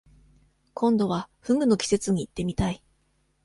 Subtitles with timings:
[0.73, 2.83] 今度は、河豚の季節に行ってみたい。